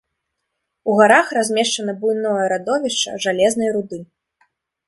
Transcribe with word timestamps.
У 0.93 0.95
гарах 0.99 1.27
размешчана 1.37 1.95
буйное 2.05 2.45
радовішча 2.55 3.11
жалезнай 3.27 3.69
руды. 3.77 4.05